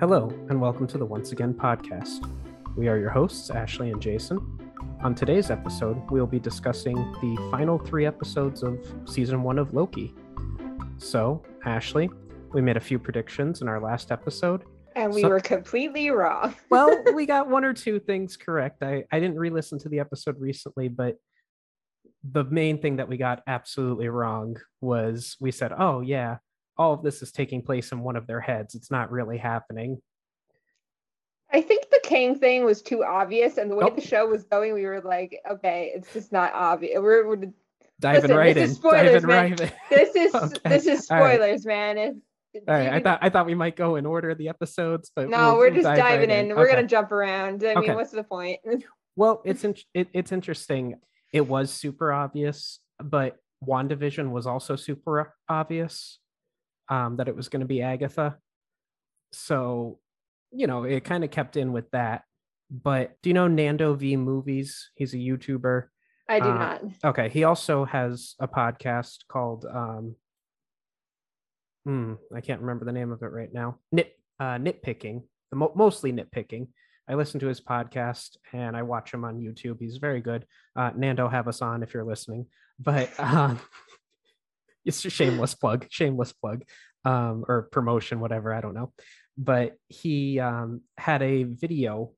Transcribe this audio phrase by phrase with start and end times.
[0.00, 2.26] Hello, and welcome to the Once Again podcast.
[2.74, 4.38] We are your hosts, Ashley and Jason.
[5.02, 10.14] On today's episode, we'll be discussing the final three episodes of season one of Loki.
[10.96, 12.08] So, Ashley,
[12.54, 14.64] we made a few predictions in our last episode.
[14.96, 16.54] And we So- were completely wrong.
[16.70, 18.82] Well, we got one or two things correct.
[18.82, 21.16] I, I didn't re listen to the episode recently, but
[22.24, 26.38] the main thing that we got absolutely wrong was we said, oh, yeah,
[26.76, 28.74] all of this is taking place in one of their heads.
[28.74, 30.00] It's not really happening.
[31.52, 33.96] I think the Kang thing was too obvious, and the way Nope.
[33.96, 36.98] the show was going, we were like, okay, it's just not obvious.
[37.00, 37.46] We're, we're
[37.98, 38.70] Diving Listen, right this in.
[38.70, 39.50] is spoilers, Diving man.
[39.50, 39.72] right in.
[39.90, 41.34] this is Okay, this is all right.
[41.34, 41.98] spoilers, man.
[41.98, 42.16] It,
[42.66, 45.28] All right, I thought I thought we might go in order of the episodes, but
[45.28, 46.56] no, we'll- we're just dive right diving in.
[46.56, 46.76] We're Okay.
[46.76, 47.62] gonna jump around.
[47.62, 47.80] I Okay.
[47.88, 48.60] mean, what's the point?
[49.16, 50.94] Well, it's in, it, it's interesting.
[51.32, 56.19] It was super obvious, but WandaVision was also super obvious
[56.90, 58.36] um, that it was going to be Agatha.
[59.32, 59.98] So,
[60.50, 62.22] you know, it kind of kept in with that.
[62.70, 64.90] But do you know Nando V Movies?
[64.94, 65.84] He's a YouTuber.
[66.28, 66.82] I do Uh, not.
[67.04, 70.14] Okay, he also has a podcast called um
[71.84, 73.78] hmm, I can't remember the name of it right now.
[73.90, 76.68] Nit uh nitpicking, mostly nitpicking.
[77.08, 79.78] I listen to his podcast and I watch him on YouTube.
[79.80, 80.46] He's very good.
[80.76, 82.46] Uh Nando have us on if you're listening.
[82.78, 83.58] But um
[84.84, 86.64] it's a shameless plug, shameless plug.
[87.04, 88.92] Um or promotion whatever, I don't know.
[89.38, 92.12] But he um had a video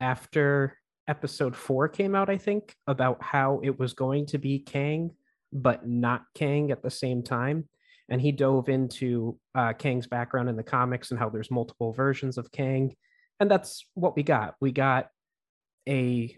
[0.00, 0.76] after
[1.08, 5.10] episode four came out, I think, about how it was going to be Kang,
[5.52, 7.68] but not Kang at the same time.
[8.08, 12.38] And he dove into uh, Kang's background in the comics and how there's multiple versions
[12.38, 12.94] of Kang.
[13.40, 14.54] And that's what we got.
[14.60, 15.08] We got
[15.88, 16.36] a,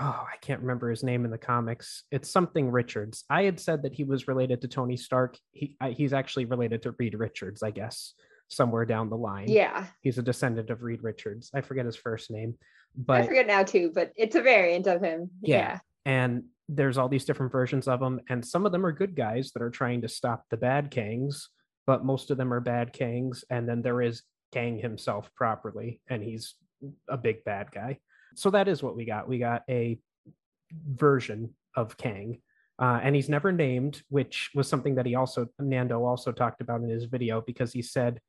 [0.00, 2.04] oh, I can't remember his name in the comics.
[2.10, 3.24] It's something Richards.
[3.28, 5.38] I had said that he was related to Tony Stark.
[5.52, 8.14] He, I, he's actually related to Reed Richards, I guess,
[8.48, 9.48] somewhere down the line.
[9.48, 11.50] Yeah, He's a descendant of Reed Richards.
[11.54, 12.56] I forget his first name.
[12.96, 15.30] But I forget now too, but it's a variant of him.
[15.42, 15.56] Yeah.
[15.56, 15.78] Yeah.
[16.04, 19.50] and there's all these different versions of him, and some of them are good guys
[19.52, 21.46] that are trying to stop the bad kangs
[21.90, 24.22] but most of them are bad kangs and then there is
[24.52, 26.54] kang himself properly and he's
[27.08, 27.98] a big bad guy
[28.34, 29.98] so that is what we got we got a
[30.72, 32.40] version of kang
[32.78, 36.80] uh, and he's never named which was something that he also nando also talked about
[36.80, 38.20] in his video because he said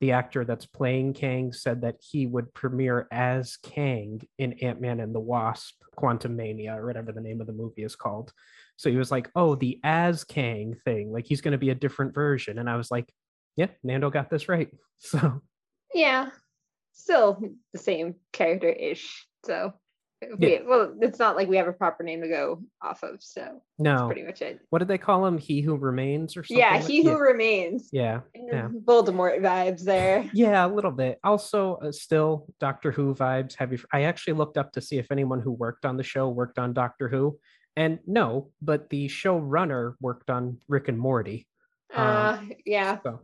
[0.00, 5.00] the actor that's playing Kang said that he would premiere as Kang in Ant Man
[5.00, 8.32] and the Wasp, Quantumania, or whatever the name of the movie is called.
[8.76, 11.74] So he was like, oh, the as Kang thing, like he's going to be a
[11.74, 12.58] different version.
[12.58, 13.12] And I was like,
[13.56, 14.70] yeah, Nando got this right.
[15.00, 15.42] So
[15.94, 16.30] Yeah.
[16.92, 17.40] Still
[17.72, 19.27] the same character ish.
[19.44, 19.72] So,
[20.38, 23.22] we, well, it's not like we have a proper name to go off of.
[23.22, 24.58] So, that's no, pretty much it.
[24.70, 25.38] what did they call him?
[25.38, 26.58] He who remains or something?
[26.58, 27.88] Yeah, like- he who remains.
[27.92, 28.20] Yeah.
[28.34, 28.68] Yeah.
[28.84, 30.28] Voldemort vibes there.
[30.34, 31.18] Yeah, a little bit.
[31.22, 33.54] Also, uh, still Doctor Who vibes.
[33.56, 33.78] Have you?
[33.92, 36.72] I actually looked up to see if anyone who worked on the show worked on
[36.72, 37.38] Doctor Who,
[37.76, 41.46] and no, but the showrunner worked on Rick and Morty.
[41.94, 43.20] Um, Uh, yeah, So,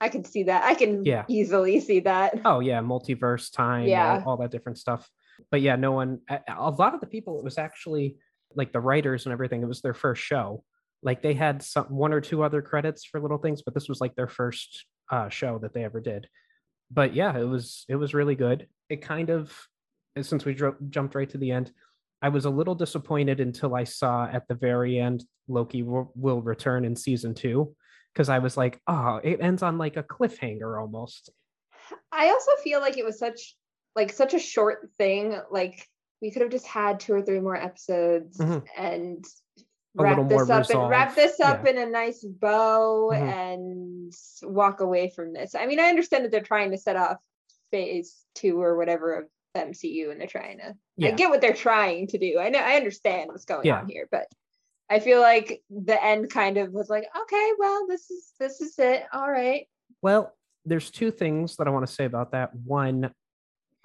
[0.00, 0.64] I can see that.
[0.64, 1.24] I can Yeah.
[1.28, 2.40] easily see that.
[2.46, 4.22] oh yeah, multiverse time, Yeah.
[4.24, 5.08] all, all that different stuff.
[5.50, 6.20] But yeah, no one.
[6.28, 8.16] A, lot of the people, it was actually
[8.54, 9.62] like the writers and everything.
[9.62, 10.64] It was their first show.
[11.02, 14.00] Like they had some one or two other credits for little things, but this was
[14.00, 16.28] like their first uh, show that they ever did.
[16.90, 18.66] But yeah, it was it was really good.
[18.88, 19.52] It kind of
[20.20, 20.56] since we
[20.88, 21.72] jumped right to the end,
[22.20, 26.42] I was a little disappointed until I saw at the very end Loki will, will
[26.42, 27.74] return in season two
[28.12, 31.30] because I was like, oh, it ends on like a cliffhanger almost.
[32.10, 33.54] I also feel like it was such
[33.96, 35.38] like such a short thing.
[35.50, 35.86] Like
[36.20, 38.64] we could have just had two or three more episodes Mhm.
[38.76, 39.24] and
[39.94, 41.70] wrap this up and wrap this up yeah.
[41.70, 43.32] in a nice bow Mhm.
[43.32, 44.12] and
[44.42, 45.54] walk away from this.
[45.54, 47.18] I mean, I understand that they're trying to set off
[47.70, 51.10] phase two or whatever of the MCU and they're trying to I Yeah.
[51.12, 52.38] get what they're trying to do.
[52.38, 53.80] I know I understand what's going Yeah.
[53.80, 54.26] on here, but
[54.90, 58.78] I feel like the end kind of was like, okay, well, this is this is
[58.78, 59.04] it.
[59.12, 59.68] All right.
[60.02, 60.34] Well,
[60.64, 62.54] there's two things that I want to say about that.
[62.54, 63.12] One,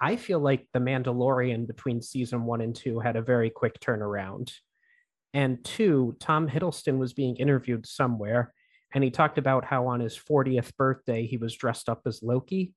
[0.00, 4.52] I feel like The Mandalorian between season one and two had a very quick turnaround.
[5.32, 8.52] And two, Tom Hiddleston was being interviewed somewhere,
[8.94, 12.72] and he talked about how on his 40th birthday he was dressed up as Loki.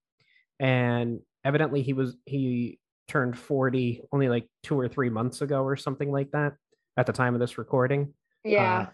[0.59, 5.77] And evidently he was he turned 40 only like two or three months ago or
[5.77, 6.53] something like that
[6.97, 8.13] at the time of this recording.
[8.43, 8.79] Yeah.
[8.79, 8.85] Uh,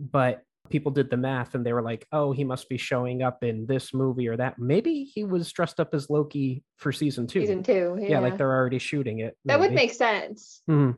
[0.00, 3.42] but people did the math and they were like, oh, he must be showing up
[3.42, 4.58] in this movie or that.
[4.58, 7.40] Maybe he was dressed up as Loki for season two.
[7.40, 7.96] season two.
[8.00, 8.18] Yeah, yeah.
[8.20, 9.36] like they're already shooting it.
[9.44, 10.62] that would make sense.
[10.68, 10.96] Mhm.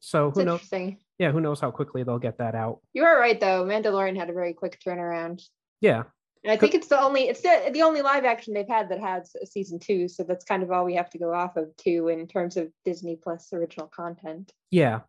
[0.00, 0.54] So who knows?
[0.60, 0.98] interesting.
[1.18, 2.80] Yeah, who knows how quickly they'll get that out.
[2.92, 3.64] You are right though.
[3.64, 5.42] Mandalorian had a very quick turnaround.
[5.80, 6.04] Yeah.
[6.44, 9.00] And I think it's the only it's the, the only live action they've had that
[9.00, 10.06] has a season two.
[10.06, 12.68] So that's kind of all we have to go off of too in terms of
[12.84, 14.52] Disney Plus original content.
[14.70, 15.00] Yeah.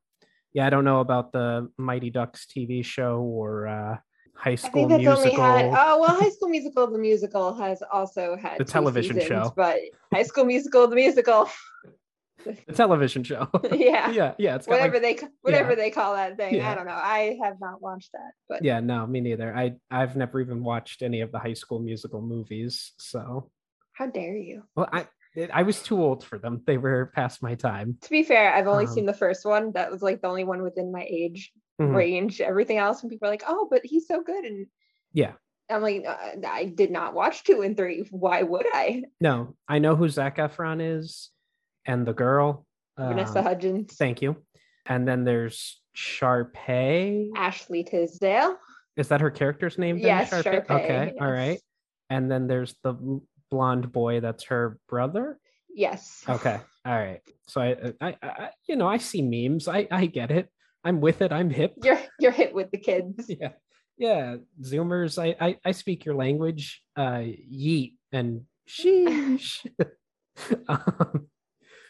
[0.53, 3.97] Yeah, I don't know about the Mighty Ducks TV show or uh
[4.39, 5.31] High School Musical.
[5.31, 9.53] had oh well High School Musical the musical has also had The television seasons, show.
[9.55, 9.79] But
[10.13, 11.49] High School Musical the musical.
[12.45, 13.49] the television show.
[13.71, 14.09] yeah.
[14.11, 15.75] yeah, yeah, it's got like Whatever they whatever yeah.
[15.75, 16.55] they call that thing.
[16.55, 16.71] Yeah.
[16.71, 16.93] I don't know.
[16.93, 19.53] I have not watched that, but yeah, no, me neither.
[19.55, 23.51] I I've never even watched any of the High School Musical movies, so
[23.91, 24.63] how dare you?
[24.75, 25.07] well, I
[25.53, 26.61] I was too old for them.
[26.65, 27.97] They were past my time.
[28.01, 29.71] To be fair, I've only Um, seen the first one.
[29.73, 31.93] That was like the only one within my age Mhm.
[31.95, 32.41] range.
[32.41, 34.67] Everything else, when people are like, "Oh, but he's so good," and
[35.13, 35.33] Yeah.
[35.69, 38.03] I'm like, uh, I did not watch two and three.
[38.09, 39.03] Why would I?
[39.21, 41.29] No, I know who Zac Efron is,
[41.85, 42.65] and the girl.
[42.97, 44.35] Vanessa um, Hudgens, Thank you.
[44.87, 47.29] And then there's Sharpay.
[47.35, 48.57] Ashley Tisdale.
[48.97, 49.97] Is that her character's name?
[49.97, 50.65] then, Yes, Sharpay?
[50.65, 51.59] Sharpay, Okay, all right.
[52.09, 52.95] And then there's the
[53.49, 54.19] blonde boy.
[54.19, 55.39] That's her brother.
[55.73, 56.23] Yes.
[56.27, 57.21] Okay, all right.
[57.47, 59.67] So I, I, I, you know, I see memes.
[59.67, 60.49] I, I get it.
[60.83, 61.31] I'm with it.
[61.31, 61.73] I'm hip.
[61.83, 63.29] You're you're hit with the kids.
[63.39, 63.51] Yeah,
[63.97, 64.35] yeah.
[64.61, 65.21] Zoomers.
[65.21, 66.81] I, I, I speak your language.
[66.95, 69.65] Uh, yeet and sheesh.
[70.67, 71.27] um,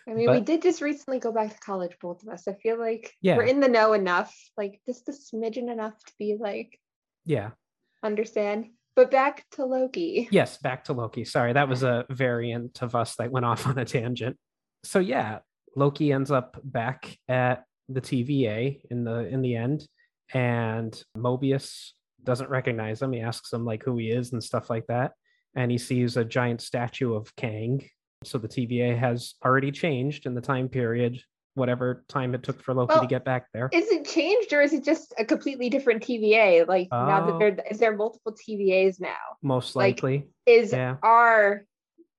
[0.08, 2.48] I mean, we did just recently go back to college, both of us.
[2.48, 3.38] I feel like Yeah.
[3.38, 6.80] we're in the know enough, like just a smidgen enough to be like
[7.26, 7.52] yeah.
[8.02, 8.70] understand.
[9.00, 10.28] But back to Loki.
[10.30, 11.24] Yes, back to Loki.
[11.24, 14.36] Sorry, that was a variant of us that went off on a tangent.
[14.84, 15.40] So yeah,
[15.74, 19.88] Loki ends up back at the TVA in the in the end,
[20.34, 21.92] and Mobius
[22.26, 23.14] doesn't recognize him.
[23.14, 25.14] He asks him like who he is and stuff like that,
[25.56, 27.82] and he sees a giant statue of Kang.
[28.26, 31.22] So the TVA has already changed in the time period,
[31.56, 33.70] whatever time it took for Loki to get back there.
[33.74, 36.68] Is it changed or is it just a completely different TVA?
[36.68, 37.40] Like now that Oh.
[37.40, 39.18] there is there multiple TVAs now?
[39.42, 40.98] Most like, likely, Is Yeah.
[41.04, 41.66] our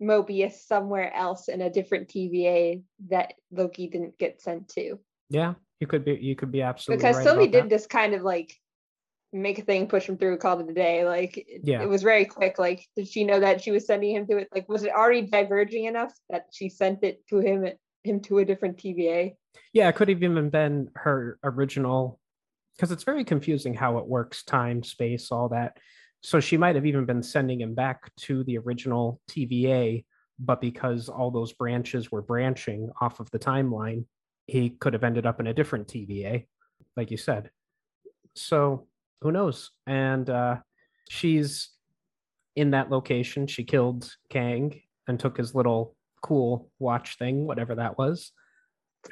[0.02, 4.98] Mobius somewhere else in a different TVA that Loki didn't get sent to?
[5.28, 5.54] yeah.
[5.80, 7.70] You could be you could be absolutely because right Sylvie did that.
[7.70, 8.54] just kind of like
[9.32, 11.06] make a thing, push him through, call it a day.
[11.06, 11.82] Like Yeah.
[11.82, 12.58] it was very quick.
[12.58, 14.48] Like did she know that she was sending him to it?
[14.52, 17.64] Like was it already diverging enough that she sent it to him
[18.04, 19.34] him to a different TVA?
[19.72, 22.18] Yeah, it could have even been her original,
[22.76, 25.78] because it's very confusing how it works time, space, all that.
[26.22, 30.04] So she might have even been sending him back to the original TVA,
[30.38, 34.04] but because all those branches were branching off of the timeline,
[34.46, 36.46] he could have ended up in a different TVA,
[36.96, 37.50] like you said.
[38.34, 38.86] So
[39.22, 39.70] who knows?
[39.86, 40.56] And uh,
[41.08, 41.70] she's
[42.56, 43.46] in that location.
[43.46, 48.32] She killed Kang and took his little cool watch thing, whatever that was.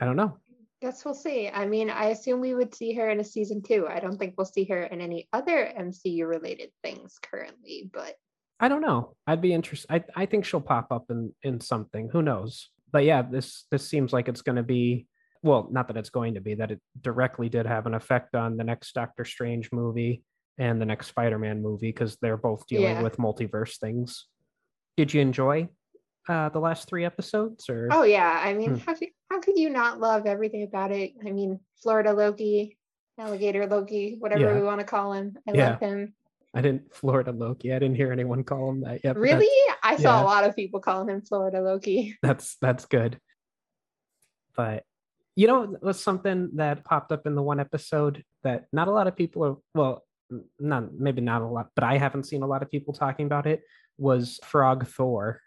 [0.00, 0.38] I don't know.
[0.80, 1.48] Guess we'll see.
[1.48, 3.86] I mean, I assume we would see her in a season two.
[3.88, 8.14] I don't think we'll see her in any other MCU related things currently, but
[8.60, 9.14] I don't know.
[9.26, 9.90] I'd be interested.
[9.90, 12.10] I, I think she'll pop up in in something.
[12.12, 12.68] Who knows?
[12.92, 15.06] But yeah, this this seems like it's going to be
[15.42, 18.56] well, not that it's going to be that it directly did have an effect on
[18.56, 20.22] the next Doctor Strange movie
[20.58, 23.02] and the next Spider-Man movie because they're both dealing Yeah.
[23.02, 24.26] with multiverse things.
[24.96, 25.68] Did you enjoy
[26.28, 27.68] uh, the last three episodes?
[27.68, 28.76] Or oh yeah, I mean, Hmm.
[28.86, 31.12] how could how could you not love everything about it?
[31.26, 32.78] I mean, Florida Loki,
[33.18, 34.54] alligator Loki, whatever Yeah.
[34.54, 35.36] we want to call him.
[35.48, 35.70] I Yeah.
[35.70, 36.14] love him.
[36.54, 37.72] I didn't Florida Loki.
[37.72, 39.16] I didn't hear anyone call him that yet.
[39.16, 39.48] Really?
[39.82, 40.22] I saw yeah.
[40.22, 42.16] a lot of people calling him Florida Loki.
[42.22, 43.20] that's that's good
[44.58, 44.82] but
[45.36, 48.90] you know it was something that popped up in the one episode that not a
[48.90, 50.04] lot of people are well
[50.58, 53.46] not maybe not a lot but i haven't seen a lot of people talking about
[53.46, 53.62] it
[53.96, 55.40] was frog thor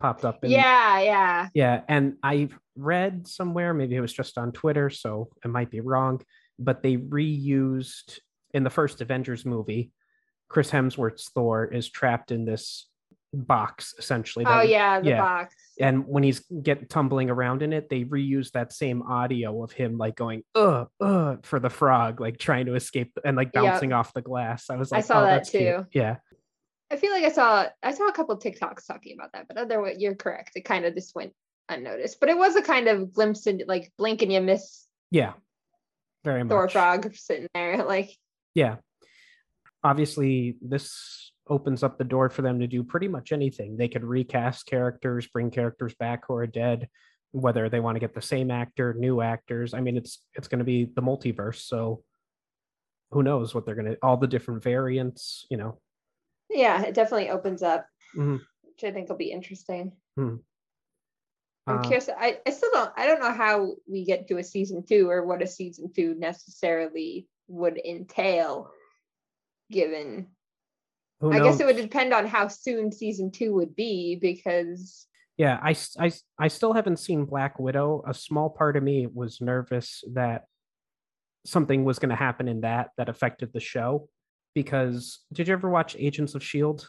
[0.00, 1.48] popped up in yeah, yeah.
[1.54, 5.80] yeah and i read somewhere maybe it was just on twitter so it might be
[5.80, 6.20] wrong
[6.58, 8.18] but they reused
[8.54, 9.90] in the first avengers movie
[10.48, 12.88] chris hemsworth's thor is trapped in this
[13.34, 15.20] box essentially that Oh yeah, the yeah.
[15.20, 15.54] box.
[15.78, 19.98] and when he's get tumbling around in it they reuse that same audio of him
[19.98, 23.64] like going uh uh for the frog like trying to escape and like Yep.
[23.64, 25.86] bouncing off the glass i was like, I saw oh, that that's cute." too.
[25.92, 26.16] yeah
[26.90, 29.96] I feel like I saw I saw a couple TikToks talking about that, but otherwise
[29.98, 30.52] you're correct.
[30.56, 31.32] It kind of just went
[31.68, 32.18] unnoticed.
[32.20, 35.34] But it was a kind of glimpse into like blink and you miss yeah
[36.24, 37.84] very much Thor frog sitting there.
[37.84, 38.10] Like
[38.54, 38.76] yeah
[39.84, 44.04] obviously this opens up the door for them to do pretty much anything they could
[44.04, 46.88] recast characters bring characters back who are dead
[47.30, 50.58] whether they want to get the same actor new actors i mean it's it's going
[50.58, 52.02] to be the multiverse so
[53.10, 55.78] who knows what they're going to all the different variants you know
[56.50, 57.86] yeah, it definitely opens up,
[58.16, 58.40] Mhm.
[58.62, 59.92] which I think will be interesting.
[60.16, 60.36] Hmm.
[61.66, 62.08] I'm Uh, curious.
[62.08, 65.26] I, I still don't I don't know how we get to a season two or
[65.26, 68.70] what a season two necessarily would entail
[69.70, 70.28] given
[71.20, 75.74] I guess it would depend on how soon season two would be because Yeah, I,
[75.98, 78.02] I i still haven't seen Black Widow.
[78.06, 80.44] A small part of me was nervous that
[81.44, 84.08] something was going to happen in that that affected the show.
[84.54, 86.84] Because did you ever watch Agents of S.H.I.E.L.D.?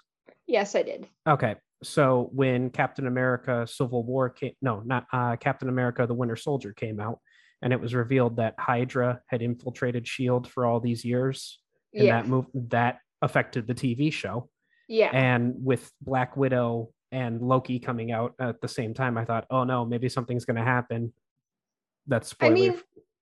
[0.48, 1.08] yes, I did.
[1.28, 1.56] Okay.
[1.84, 6.74] So when Captain America Civil War came, no, not uh, Captain America the Winter Soldier
[6.74, 7.20] came out,
[7.62, 10.50] and it was revealed that Hydra had infiltrated S.H.I.E.L.D.
[10.50, 11.60] For all these years.
[11.94, 12.22] And Yeah.
[12.22, 14.50] that move that affected the TV show
[14.88, 15.10] Yeah.
[15.14, 19.64] and with black widow and loki coming out at the same time i thought oh
[19.64, 21.12] no maybe something's going to happen
[22.06, 22.80] that's I mean,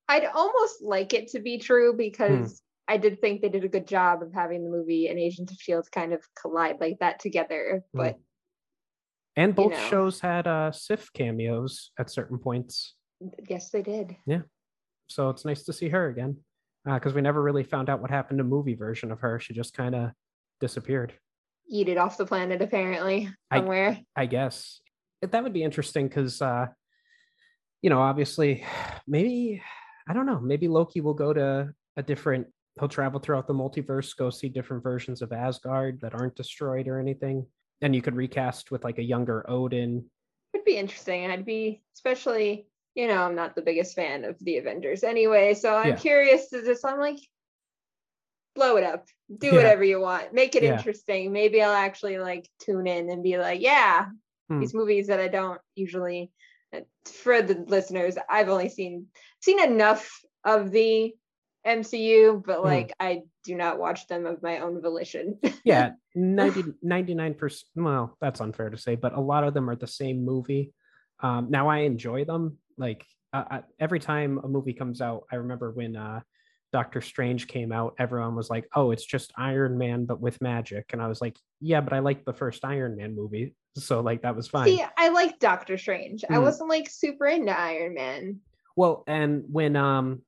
[0.10, 3.88] I'd almost like it to be true because I did think they did a good
[3.88, 7.84] job of having the movie and Agents of Shield kind of collide like that together.
[7.94, 7.98] Hmm.
[7.98, 8.20] But
[9.36, 9.90] and both know.
[9.90, 12.96] shows had uh sif cameos at certain points
[13.50, 14.16] yes, they did.
[14.26, 14.42] Yeah,
[15.08, 16.38] so it's nice to see her again
[16.86, 19.74] because we never really found out what happened to movie version of her she just
[19.74, 20.12] kind of
[20.62, 21.14] disappeared
[21.70, 24.00] Eat it off the planet, apparently, I- somewhere.
[24.16, 24.80] I guess
[25.22, 26.68] But that would be interesting because, uh,
[27.82, 28.64] you know, obviously,
[29.08, 29.62] maybe
[30.10, 30.40] I don't know.
[30.40, 32.48] Maybe Loki will go to a different.
[32.80, 37.00] He'll travel throughout the multiverse, go see different versions of Asgard that aren't destroyed or
[37.00, 37.46] anything,
[37.82, 40.06] and you could recast with like a younger Odin.
[40.54, 41.30] It would be interesting.
[41.30, 45.54] I'd be, especially, you know, I'm not the biggest fan of the Avengers anyway.
[45.54, 45.96] So I'm Yeah.
[45.96, 47.20] curious to just, I'm like,
[48.56, 49.06] blow it up,
[49.36, 49.54] do Yeah.
[49.54, 50.78] whatever you want, make it Yeah.
[50.78, 51.32] interesting.
[51.32, 54.08] Maybe I'll actually like tune in and be like, yeah,
[54.50, 54.60] Hmm.
[54.60, 56.32] these movies that I don't usually.
[56.74, 59.08] uh, For the listeners, I've only seen
[59.42, 61.16] seen enough of the
[61.68, 62.66] MCU, but Hmm.
[62.66, 65.40] like I do not watch them of my own volition.
[65.64, 67.64] Yeah, 90, 99%.
[67.76, 70.74] Well, that's unfair to say, but a lot of them are the same movie.
[71.20, 72.58] Um, now I enjoy them.
[72.78, 76.22] Like uh, I, every time a movie comes out, I remember when uh,
[76.72, 80.92] Doctor Strange came out, everyone was like, "Oh, it's just Iron Man but with magic,"
[80.94, 84.22] and I was like, "Yeah, but I liked the first Iron Man movie, so like
[84.22, 86.24] that was fine." See, I like Doctor Strange.
[86.30, 86.44] I Hmm.
[86.44, 88.40] wasn't like super into Iron Man.
[88.78, 90.22] Well, and when um,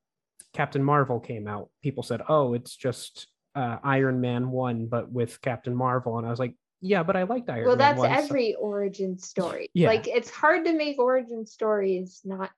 [0.54, 5.42] Captain Marvel came out, people said, "Oh, it's just uh, Iron Man one, but with
[5.42, 8.10] Captain Marvel," and I was like, "Yeah, but I liked Iron well, Man." that's 1,
[8.10, 9.70] so- every origin story.
[9.74, 9.88] Yeah.
[9.90, 12.52] Like it's hard to make origin stories not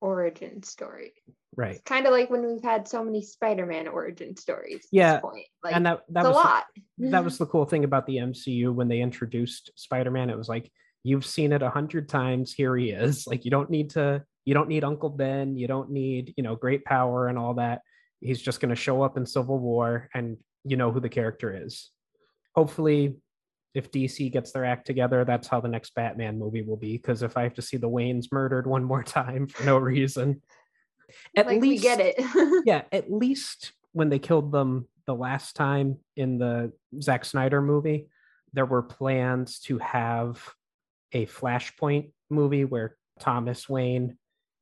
[0.00, 1.12] origin story.
[1.56, 1.72] right.
[1.72, 4.76] It's kind of like when we've had so many Spider-Man origin stories.
[4.84, 5.46] At Yeah, this point.
[5.64, 6.64] like and that that it's a was the- lot.
[7.12, 10.30] that was the cool thing about the MCU when they introduced Spider-Man.
[10.30, 10.70] It was like
[11.04, 12.52] you've seen it a hundred times.
[12.52, 13.26] Here he is.
[13.30, 14.24] Like you don't need to.
[14.48, 15.58] You don't need Uncle Ben.
[15.58, 17.82] You don't need you know great power and all that.
[18.22, 21.54] He's just going to show up in Civil War, and you know who the character
[21.66, 21.90] is.
[22.54, 23.16] Hopefully,
[23.74, 26.96] if DC gets their act together, that's how the next Batman movie will be.
[26.96, 30.40] Because if I have to see the Waynes murdered one more time for no reason,
[31.36, 32.62] at like least we get it.
[32.64, 38.08] yeah, at least when they killed them the last time in the Zack Snyder movie,
[38.54, 40.42] there were plans to have
[41.12, 44.16] a Flashpoint movie where Thomas Wayne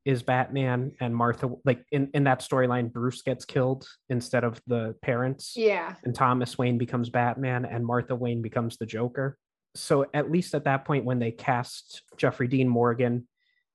[0.07, 4.95] is Batman and Martha like in, in that storyline Bruce gets killed instead of the
[5.03, 5.97] parents yeah.
[6.05, 9.37] and Thomas Wayne becomes Batman and Martha Wayne becomes the Joker.
[9.75, 13.27] So at least at that point when they cast Jeffrey Dean Morgan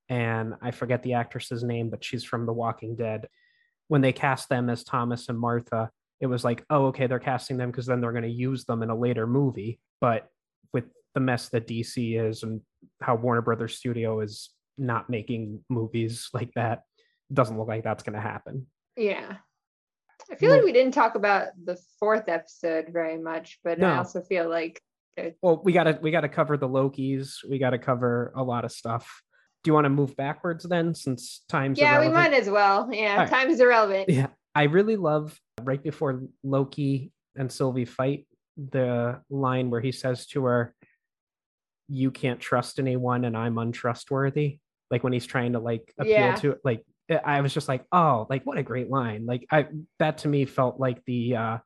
[0.08, 3.28] and I forget the actress's name but she's from The Walking Dead
[3.90, 7.58] when they cast them as Thomas and Martha it was like oh okay they're casting
[7.58, 10.30] them because then they're going to use them in a later movie but
[10.72, 12.62] with the mess that DC is and
[13.02, 16.84] how Warner Brothers Studio is not making movies like that
[17.30, 18.68] it doesn't look like that's going to happen.
[18.98, 19.38] Yeah.
[20.30, 24.22] I feel like we didn't talk about the fourth episode very much, but I also
[24.22, 24.82] feel like
[25.42, 29.22] well we gotta we gotta cover the lokis we gotta cover a lot of stuff
[29.64, 32.90] do you want to move backwards then since time's yeah, we might as well.
[32.92, 34.10] Yeah, time is irrelevant.
[34.10, 38.26] yeah i really love right before loki and sylvie fight
[38.58, 40.74] the line where he says to her
[41.92, 46.36] you can't trust anyone and i'm untrustworthy like when he's trying to like appeal Yeah.
[46.36, 49.68] to like i I was just like oh like what a great line like i
[50.00, 51.58] that to me felt like the uh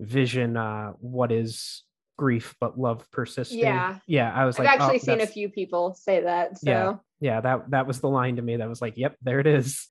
[0.00, 1.82] vision uh what is
[2.16, 3.98] grief but love persisting Yeah.
[4.06, 6.58] yeah i was like, I've like oh, actually seen a few people say that.
[6.58, 6.94] So Yeah.
[7.20, 9.88] yeah that that was the line to me that was like yep there it is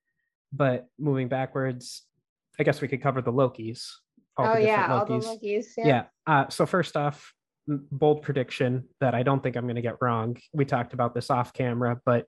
[0.52, 2.02] but moving backwards
[2.58, 3.90] i guess we could cover the lokis
[4.38, 5.66] all oh the yeah, different all the lokis Lokis.
[5.76, 5.86] Yeah.
[5.86, 7.34] yeah, Uh, so first off
[7.66, 10.36] bold prediction that i don't think i'm going to get wrong.
[10.52, 12.26] We talked about this off camera but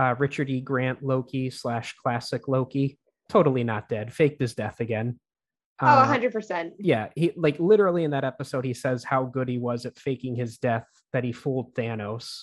[0.00, 0.60] uh, richard e.
[0.60, 2.98] Grant loki slash classic loki
[3.28, 4.12] totally not dead.
[4.12, 5.18] Faked his death again.
[5.80, 6.72] Oh, Uh, 100%.
[6.78, 10.34] yeah he like literally in that episode he says how good he was at faking
[10.36, 12.42] his death that he fooled thanos.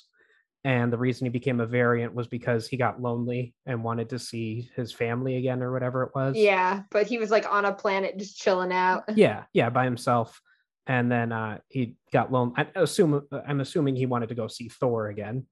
[0.65, 4.19] And the reason he became a variant was because he got lonely and wanted to
[4.19, 6.35] see his family again or whatever it was.
[6.35, 9.03] Yeah, but he was like on a planet just chilling out.
[9.15, 10.41] yeah yeah by himself
[10.89, 12.55] and then uh, he got lonely.
[12.57, 15.45] I assume I'm assuming he wanted to go see Thor again,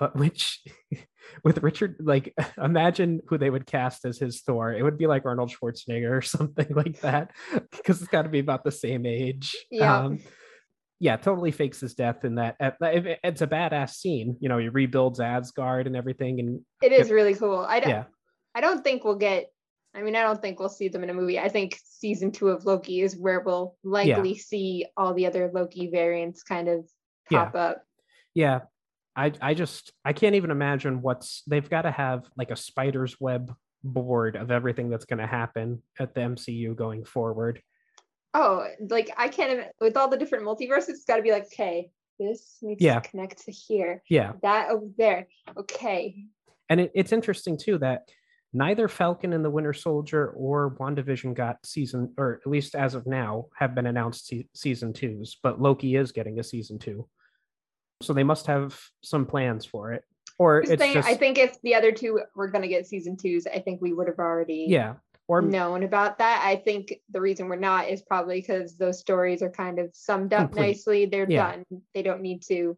[0.00, 0.64] but which
[1.44, 4.72] with Richard, like imagine who they would cast as his Thor.
[4.72, 7.30] It would be like Arnold Schwarzenegger or something like that,
[7.70, 9.54] because it's got to be about the same age.
[9.70, 9.96] Yeah.
[9.96, 10.18] Um,
[10.98, 12.56] yeah, totally fakes his death in that.
[12.60, 14.36] It's a badass scene.
[14.38, 17.60] You know, he rebuilds Asgard and everything, and It is really cool.
[17.60, 18.04] I don't yeah,
[18.56, 19.46] I don't think we'll get
[19.94, 21.38] I mean, I don't think we'll see them in a movie.
[21.38, 25.88] I think season two of Loki is where we'll likely see all the other Loki
[25.88, 26.88] variants kind of
[27.30, 27.44] Yeah.
[27.46, 27.84] pop up.
[28.34, 28.60] yeah.
[29.16, 33.20] I I just I can't even imagine what's they've got to have like a spider's
[33.20, 37.60] web board of everything that's going to happen at the MCU going forward.
[38.32, 41.46] Oh, like I can't even with all the different multiverses, it's got to be like,
[41.46, 43.00] okay, this needs Yeah.
[43.00, 45.26] to connect to here, Yeah, that over there.
[45.58, 46.26] Okay,
[46.68, 48.08] and it, it's interesting too that
[48.52, 53.06] neither Falcon and the Winter Soldier or WandaVision got season, or at least as of
[53.06, 55.36] now, have been announced se- season twos.
[55.42, 57.08] But Loki is getting a season two,
[58.02, 60.02] so they must have some plans for it.
[60.38, 63.46] Or it's saying, just I think if the other two were gonna get season twos,
[63.46, 64.94] I think we would have already yeah,
[65.28, 66.42] or known about that.
[66.44, 70.32] I think the reason we're not is probably because those stories are kind of summed
[70.32, 70.62] up Complete.
[70.62, 71.06] nicely.
[71.06, 71.52] They're Yeah.
[71.56, 71.64] done.
[71.94, 72.76] They don't need to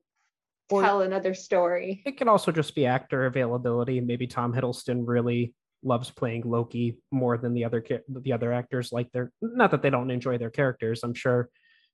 [0.71, 2.03] Or- tell another story.
[2.05, 4.01] it can also just be actor availability.
[4.01, 8.93] Maybe Tom Hiddleston really loves playing Loki more than the other the other actors.
[8.93, 11.01] Like they're not that they don't enjoy their characters.
[11.03, 11.49] I'm sure,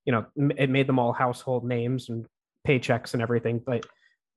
[0.05, 0.27] you know,
[0.57, 2.27] it made them all household names and
[2.67, 3.61] paychecks and everything.
[3.65, 3.87] But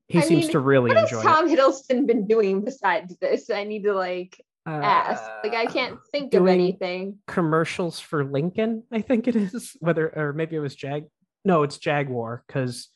[0.07, 3.49] he I seems mean, to really What has enjoy Tom Hiddleston been doing besides this?
[3.49, 4.45] I need to like it.
[4.67, 5.23] ask.
[5.43, 7.17] Like I Uh, can't think of anything.
[7.27, 8.83] commercials for Lincoln.
[8.91, 11.05] I think it is whether or maybe it was Jag.
[11.43, 12.89] No, it's Jaguar because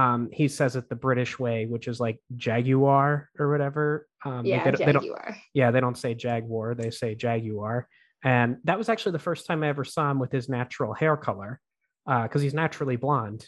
[0.00, 4.06] um he says it the British way, which is like Jaguar or whatever.
[4.24, 5.36] Um, like, Yeah, they, don't- they don't Jaguar.
[5.54, 7.88] yeah, they don't say Jaguar, they say Jaguar.
[8.24, 11.16] And that was actually the first time I ever saw him with his natural hair
[11.16, 11.60] color,
[12.06, 13.42] because he's naturally blonde.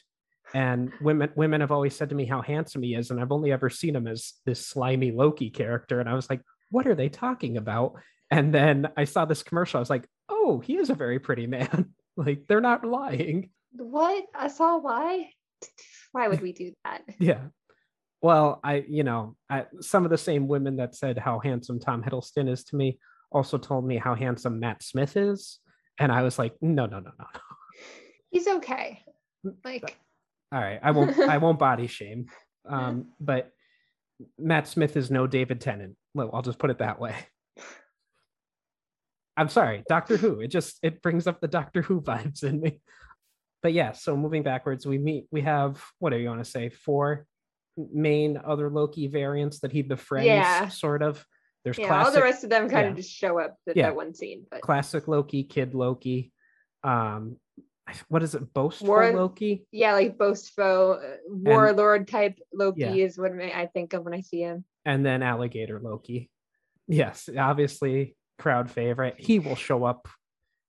[0.54, 3.50] And women women have always said to me how handsome he is, and I've only
[3.52, 6.00] ever seen him as this slimy Loki character.
[6.00, 7.94] And I was like, what are they talking about?
[8.30, 9.78] And then I saw this commercial.
[9.78, 11.78] I was like, oh, he is a very pretty man.
[12.16, 13.50] like they're not lying.
[13.72, 14.24] What?
[14.34, 15.30] I saw why?
[16.12, 17.02] Why would we do that?
[17.18, 17.40] Yeah.
[18.20, 22.02] Well, I, you know, I, some of the same women that said how handsome Tom
[22.02, 22.98] Hiddleston is to me
[23.30, 25.60] also told me how handsome Matt Smith is.
[26.00, 27.40] And I was like, no, no, no, no, no.
[28.30, 29.02] He's okay.
[29.64, 29.96] Like
[30.52, 30.80] All right.
[30.82, 32.26] I won't, I won't body shame.
[32.68, 33.52] Um, but
[34.38, 35.96] Matt Smith is no David Tennant.
[36.14, 37.14] Well, I'll just put it that way.
[39.36, 40.40] I'm sorry, Doctor Who.
[40.40, 42.80] It just it brings up the Doctor Who vibes in me.
[43.62, 46.68] But yeah, so moving backwards, we meet we have what do you want to say?
[46.68, 47.26] Four
[47.76, 50.68] main other Loki variants that he befriends, Yeah.
[50.68, 51.24] sort of.
[51.64, 52.90] There's yeah, all the rest of them kind yeah.
[52.90, 53.86] of just show up at Yeah.
[53.86, 54.46] that one scene.
[54.50, 56.32] But classic Loki, Kid Loki.
[56.84, 57.36] Um
[58.08, 58.52] what is it?
[58.52, 59.66] Boastful War- Loki?
[59.72, 62.92] yeah, like boastful uh, warlord type Loki Yeah.
[62.92, 64.64] is what I think of when I see him.
[64.84, 66.30] and then alligator Loki.
[66.86, 69.16] Yes, obviously crowd favorite.
[69.18, 70.06] He will show up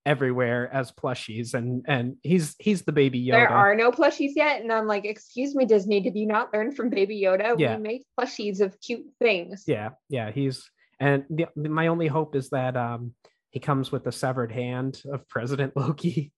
[0.06, 3.32] everywhere as plushies, and and he's he's the baby Yoda.
[3.32, 6.72] There are no plushies yet, and I'm like, excuse me, Disney, did you not learn
[6.72, 7.56] from Baby Yoda?
[7.58, 7.76] Yeah.
[7.78, 9.64] We make plushies of cute things.
[9.68, 13.14] yeah, yeah, he's and the, my only hope is that um
[13.52, 16.32] he comes with the severed hand of President Loki.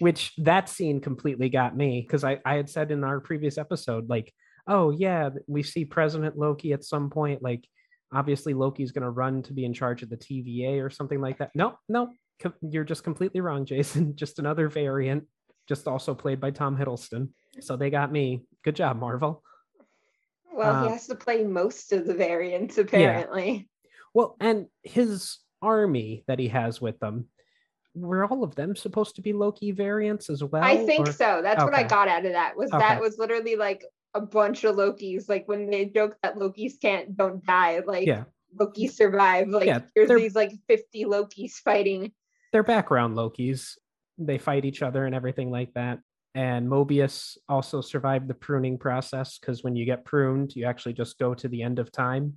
[0.00, 4.08] Which that scene completely got me because I, I had said in our previous episode,
[4.08, 4.34] like,
[4.66, 7.42] oh yeah, we see President Loki at some point.
[7.42, 7.64] Like,
[8.12, 11.52] obviously Loki's gonna run to be in charge of the TVA or something like that.
[11.54, 12.10] No, no,
[12.62, 14.16] you're just completely wrong, Jason.
[14.16, 15.24] Just another variant,
[15.68, 17.28] just also played by Tom Hiddleston.
[17.60, 18.42] So they got me.
[18.64, 19.42] Good job, Marvel.
[20.52, 23.68] Well, Um, he has to play most of the variants, apparently.
[24.12, 27.26] Well, and his army that he has with them,
[27.94, 30.62] were all of them supposed to be Loki variants as well?
[30.62, 31.40] I think or- so.
[31.42, 32.56] That's what I got out of that.
[32.56, 32.78] Was Okay.
[32.78, 35.28] that was literally like a bunch of Lokis.
[35.28, 38.24] Like when they joke that Lokis can't don't die, like Yeah.
[38.58, 39.48] Loki survive.
[39.48, 42.12] Like Yeah, here's they're- these like 50 Lokis fighting.
[42.54, 43.76] They're background Lokis.
[44.16, 45.98] They fight each other and everything like that.
[46.36, 51.18] And Mobius also survived the pruning process because when you get pruned, you actually just
[51.18, 52.34] go to the end of time.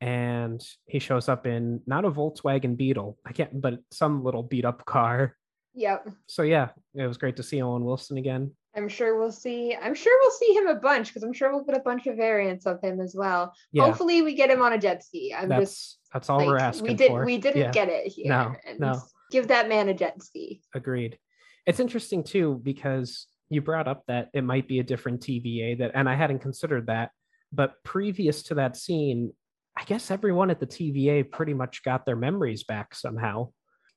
[0.00, 4.64] And he shows up in not a Volkswagen Beetle, I can't, but some little beat
[4.64, 5.36] up car.
[5.74, 6.08] Yep.
[6.26, 8.50] So yeah, it was great to see Owen Wilson again.
[8.74, 9.76] I'm sure we'll see.
[9.80, 12.16] I'm sure we'll see him a bunch because I'm sure we'll get a bunch of
[12.16, 13.52] variants of him as well.
[13.70, 15.32] Yeah, Hopefully, we get him on a jet ski.
[15.38, 17.08] I'm that's just that's all we're like, asking we did.
[17.08, 17.24] for.
[17.24, 18.28] We didn't Yeah, get it here.
[18.28, 19.00] No, and no.
[19.32, 20.60] Give that man a jet ski.
[20.74, 21.18] agreed.
[21.66, 25.92] It's interesting too because you brought up that it might be a different TVA that,
[25.94, 27.10] and I hadn't considered that.
[27.50, 29.32] But previous to that scene,
[29.76, 33.52] I guess everyone at the TVA pretty much got their memories back somehow.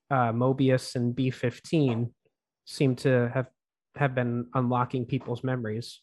[0.10, 2.12] Uh, Mobius and B15
[2.66, 3.48] seem to have
[3.98, 6.02] have been unlocking people's memories.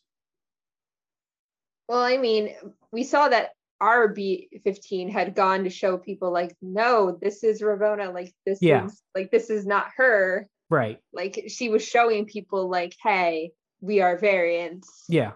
[1.88, 2.54] Well, I mean,
[2.90, 3.50] we saw that
[3.82, 8.14] our B15 had gone to show people like, no, this is Ravonna.
[8.14, 8.86] Like this Yeah.
[8.86, 10.48] is like this is not her.
[10.70, 10.98] Right.
[11.12, 15.04] Like she was showing people like, hey, we are variants.
[15.08, 15.32] Yeah.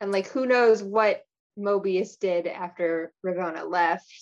[0.00, 1.22] And like who knows what
[1.56, 4.12] Mobius did after Ravonna left.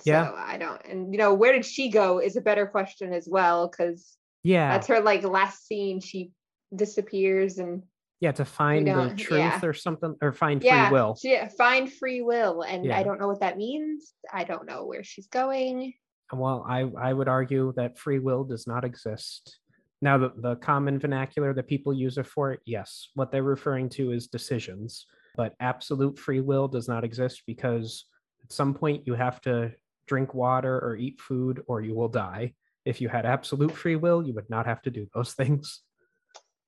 [0.00, 0.32] So Yeah.
[0.34, 3.68] I don't and you know, where did she go is a better question as well,
[3.68, 4.70] because Yeah.
[4.72, 6.00] that's her like last scene.
[6.00, 6.30] She
[6.74, 7.82] disappears and
[8.20, 8.32] yeah.
[8.32, 9.60] To find the truth yeah.
[9.62, 11.16] or something or find yeah, free will.
[11.22, 12.62] yeah find free will.
[12.62, 12.98] And Yeah.
[12.98, 14.12] I don't know what that means.
[14.32, 15.94] I don't know where she's going.
[16.32, 19.58] Well, I, I would argue that free will does not exist.
[20.02, 24.12] Now, the, the common vernacular that people use it for, yes, what they're referring to
[24.12, 25.06] is decisions,
[25.36, 28.06] but absolute free will does not exist because
[28.44, 29.72] at some point you have to
[30.06, 32.54] drink water or eat food or you will die.
[32.84, 35.80] If you had absolute free will, you would not have to do those things.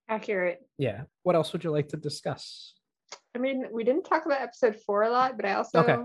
[0.09, 0.59] Accurate.
[0.77, 1.03] Yeah.
[1.23, 2.73] What else would you like to discuss?
[3.35, 5.97] I mean, we didn't talk about episode four a lot, but I also Okay.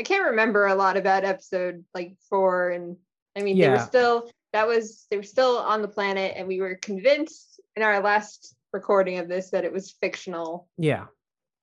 [0.00, 2.96] I can't remember a lot about episode like four and
[3.36, 6.60] I mean they were still that was they were still on the planet and we
[6.60, 11.06] were convinced in our last recording of this that it was fictional, Yeah.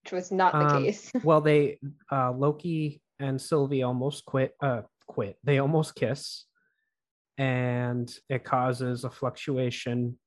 [0.04, 1.12] which was not the Um, case.
[1.26, 1.78] well they
[2.10, 6.46] uh loki and sylvie almost quit uh quit they almost kiss
[7.38, 10.18] and it causes a fluctuation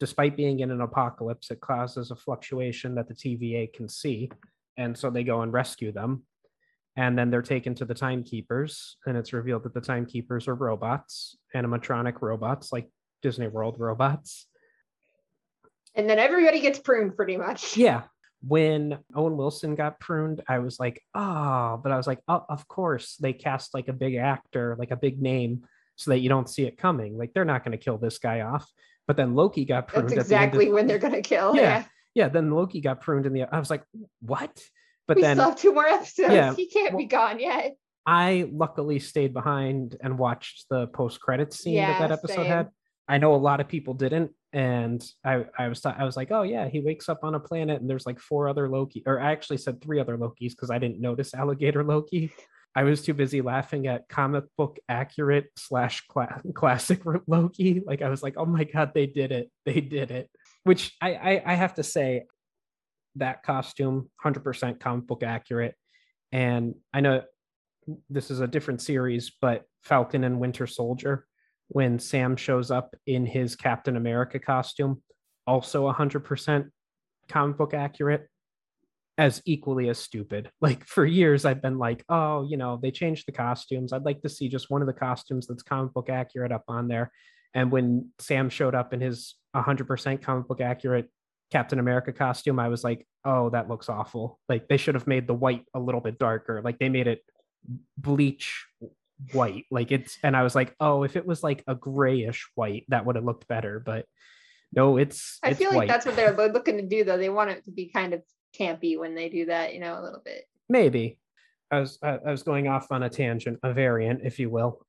[0.00, 4.30] despite being in an apocalypse it causes a fluctuation that the tva can see.
[4.76, 6.22] And so they go and rescue them.
[6.96, 11.36] And then they're taken to the timekeepers and it's revealed that the timekeepers are robots
[11.54, 12.90] animatronic robots like
[13.22, 14.46] disney world robots.
[15.94, 17.76] And then everybody gets pruned pretty much.
[17.76, 18.02] yeah.
[18.42, 22.66] When owen wilson got pruned i was like oh but i was like oh of
[22.68, 25.62] course they cast like a big actor like a big name
[26.00, 27.18] so that you don't see it coming.
[27.18, 28.66] Like they're not going to kill this guy off
[29.10, 31.56] but then loki got pruned That's at the exactly when they're gonna kill.
[31.56, 31.84] Yeah, Yeah.
[32.14, 33.82] yeah then loki got pruned in the i was like
[34.20, 34.62] what
[35.08, 36.32] but we then still have two more episodes.
[36.32, 37.74] Yeah, He can't be gone yet.
[38.06, 42.46] i luckily stayed behind and watched the post-credits scene that that episode same.
[42.46, 42.68] had
[43.08, 46.42] i know a lot of people didn't and i i was i was like oh
[46.42, 49.32] yeah he wakes up on a planet and there's like four other loki or i
[49.32, 52.32] actually said three other lokis because i didn't notice alligator loki
[52.74, 56.06] i was too busy laughing at comic book accurate slash
[56.54, 57.82] classic loki.
[57.84, 59.50] Like i was like oh my god they did it.
[59.64, 60.30] They did it.
[60.64, 62.24] Which i i, I have to say
[63.16, 65.74] that costume 100% comic book accurate.
[66.32, 67.22] And i know
[68.08, 71.26] this is a different series but falcon and winter soldier
[71.68, 75.02] when sam shows up in his captain america costume
[75.46, 76.68] also 100%
[77.28, 78.28] comic book accurate
[79.20, 83.26] as equally as stupid like for years i've been like oh you know they changed
[83.26, 86.50] the costumes i'd like to see just one of the costumes that's comic book accurate
[86.50, 87.12] up on there
[87.54, 91.10] and when sam showed up in his 100% comic book accurate
[91.50, 94.38] Captain America costume, I was like, oh, that looks awful.
[94.48, 96.62] Like they should have made the white a little bit darker.
[96.62, 97.22] Like they made it
[97.98, 98.64] bleach
[99.32, 99.64] white.
[99.70, 103.04] Like it's, and I was like, oh, if it was like a grayish white, that
[103.04, 103.80] would have looked better.
[103.80, 104.06] But
[104.72, 105.38] no, it's.
[105.42, 105.88] I it's feel like white.
[105.88, 107.18] that's what they're looking to do though.
[107.18, 108.22] They want it to be kind of
[108.58, 110.44] campy when they do that, you know, a little bit.
[110.68, 111.18] maybe.
[111.72, 114.84] I was I I was going off on a tangent, a variant, if you will.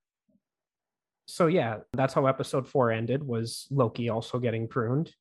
[1.28, 3.22] So yeah, that's how episode four ended.
[3.22, 5.14] Was Loki also getting pruned,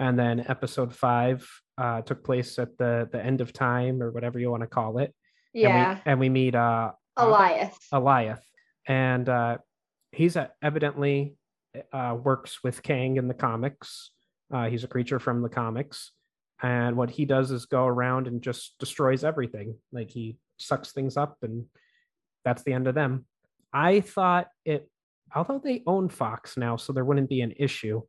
[0.00, 4.38] and then episode five uh, took place at the the end of time or whatever
[4.40, 5.14] you want to call it.
[5.54, 5.68] Yeah.
[5.68, 7.74] and we, and we meet uh Elias.
[7.94, 8.42] Alioth,
[8.86, 9.58] and uh,
[10.12, 11.34] he's uh, evidently
[11.92, 14.10] uh, works with Kang in the comics.
[14.52, 16.12] Uh, he's a creature from the comics,
[16.62, 19.76] and what he does is go around and just destroys everything.
[19.92, 21.66] Like he sucks things up, and
[22.44, 23.26] that's the end of them.
[23.72, 24.88] I thought it,
[25.34, 28.02] although they own Fox now, so there wouldn't be an issue.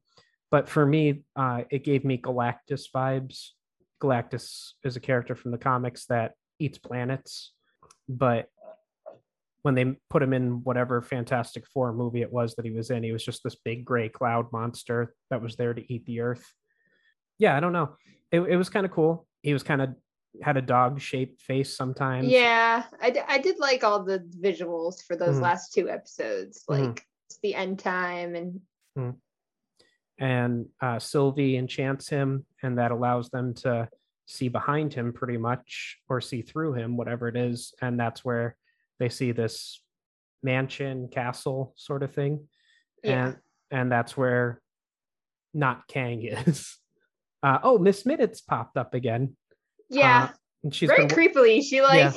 [0.50, 3.50] But for me, uh, it gave me Galactus vibes.
[4.02, 7.52] Galactus is a character from the comics that eats planets,
[8.08, 8.50] but
[9.64, 13.04] when they put him in whatever Fantastic Four movie it was that he was in,
[13.04, 16.54] he was just this big gray cloud monster that was there to eat the earth.
[17.40, 17.96] Yeah, I don't know.
[18.32, 19.28] It, it was kind of cool.
[19.42, 19.90] He was kind of
[20.42, 22.28] had a dog shaped face sometimes.
[22.28, 25.42] Yeah, I, d- I did like all the visuals for those Mhm.
[25.42, 26.88] last two episodes, Mhm.
[26.88, 28.62] like it's the end time and
[30.20, 33.88] And uh, Sylvie enchants him, and that allows them to
[34.26, 37.74] see behind him pretty much or see through him, whatever it is.
[37.82, 38.58] And that's where
[39.00, 39.80] they see this
[40.42, 42.48] mansion, castle sort of thing.
[43.04, 43.28] yeah.
[43.28, 43.38] and
[43.70, 44.62] and that's where
[45.54, 46.78] not Kang is.
[47.44, 49.36] Uh, oh, Miss Minutes popped up again.
[49.90, 51.64] yeah, Uh, and she's very creepily.
[51.64, 52.14] She like Yeah.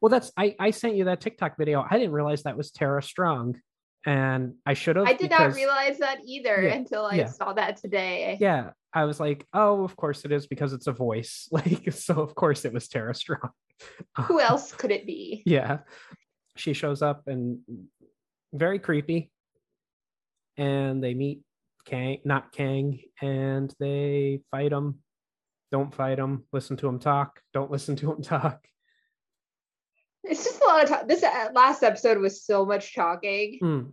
[0.00, 0.10] well.
[0.10, 1.84] That's I I sent you that TikTok video.
[1.88, 3.60] I didn't realize that was Tara Strong.
[4.04, 5.06] and I should have.
[5.06, 7.26] I did not realize that either Yeah, until I yeah.
[7.26, 8.36] saw that today.
[8.40, 11.48] Yeah, I was like, oh, of course it is because it's a voice.
[11.52, 13.50] Like, so of course it was Tara Strong.
[14.26, 15.42] Who else could it be?
[15.46, 15.78] yeah,
[16.56, 17.60] she shows up and
[18.52, 19.30] very creepy,
[20.56, 21.40] and they meet
[21.84, 25.00] Kang, not Kang, and they fight him.
[25.70, 26.44] Don't fight him.
[26.52, 27.40] Listen to him talk.
[27.52, 28.66] Don't listen to him talk.
[30.24, 31.08] It's just a lot of talk.
[31.08, 33.92] This uh, last episode was so much talking Mm,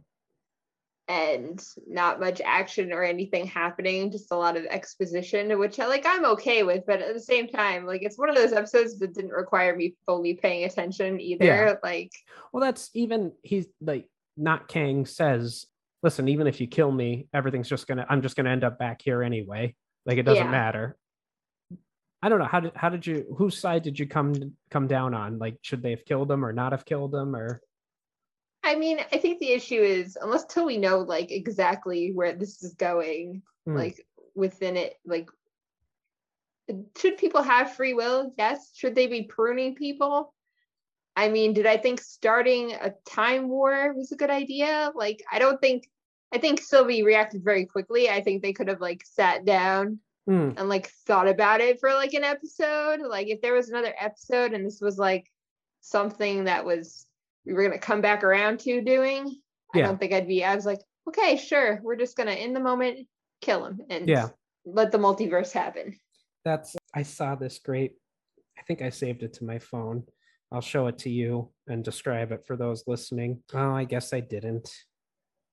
[1.07, 4.11] and not much action or anything happening.
[4.11, 6.05] Just a lot of exposition, which I like.
[6.05, 9.15] I'm okay with, but at the same time, like it's one of those episodes that
[9.15, 11.45] didn't require me fully paying attention either.
[11.45, 11.73] Yeah.
[11.81, 12.11] Like,
[12.53, 15.65] Well, that's even he's like not Kang says,
[16.03, 19.01] listen, even if you kill me, everything's just gonna I'm just gonna end up back
[19.01, 19.75] here anyway.
[20.05, 20.51] Like it doesn't Yeah.
[20.51, 20.97] matter.
[22.21, 24.33] I don't know how did how did you whose side did you come
[24.69, 25.39] come down on?
[25.39, 27.61] Like should they have killed him or not have killed him or
[28.61, 32.61] I mean, I think the issue is unless till we know like exactly where this
[32.61, 33.75] is going, Hmm.
[33.75, 35.29] like within it, like
[36.97, 38.33] should people have free will?
[38.37, 38.71] Yes.
[38.75, 40.33] Should they be pruning people?
[41.19, 44.89] I mean, did I think starting a time war was a good idea?
[44.95, 45.89] Like, I don't think
[46.31, 48.09] I think Sylvie reacted very quickly.
[48.09, 51.93] I think they could have like sat down Hmm, and like thought about it for
[51.93, 53.01] like an episode.
[53.01, 55.25] Like if there was another episode and this was like
[55.81, 57.05] something that was
[57.45, 59.41] we were gonna come back around to doing,
[59.73, 60.45] I don't think I'd be.
[60.45, 63.07] I was like, okay, sure, we're just gonna in the moment
[63.41, 64.29] kill him and Yeah.
[64.65, 65.97] let the multiverse happen.
[66.45, 67.93] that's I saw this great
[68.57, 70.03] I think I saved it to my phone.
[70.51, 73.43] I'll show it to you and describe it for those listening.
[73.53, 74.71] Oh, I guess I didn't.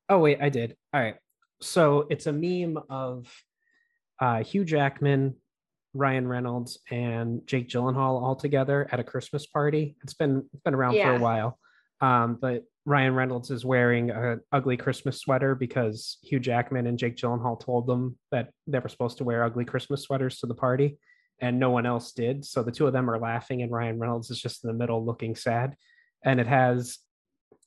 [0.08, 0.76] Oh wait, I did.
[0.94, 1.16] All right.
[1.60, 3.26] So it's a meme of
[4.20, 5.36] uh, Hugh Jackman,
[5.94, 9.96] Ryan Reynolds, and Jake Gyllenhaal all together at a Christmas party.
[10.02, 11.58] It's been it's been around for a while,
[12.00, 17.16] um, but Ryan Reynolds is wearing a ugly Christmas sweater because Hugh Jackman and Jake
[17.16, 20.98] Gyllenhaal told them that they were supposed to wear ugly Christmas sweaters to the party,
[21.40, 22.44] and no one else did.
[22.44, 25.04] So the two of them are laughing, and Ryan Reynolds is just in the middle
[25.04, 25.76] looking sad.
[26.24, 26.98] And it has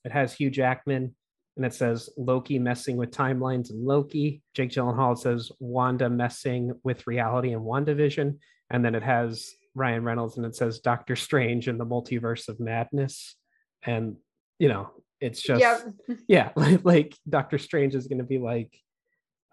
[0.06, 1.14] it has Hugh Jackman
[1.60, 4.42] and it says Loki messing with timelines and Loki.
[4.54, 8.38] Jake Gyllenhaal says Wanda messing with reality and WandaVision.
[8.70, 12.62] And then it has Ryan Reynolds and it says Doctor Strange in the multiverse of
[12.62, 13.36] madness.
[13.84, 14.16] And,
[14.58, 16.20] you know, it's just, Yep.
[16.30, 18.74] yeah, like, like Doctor Strange is going to be like,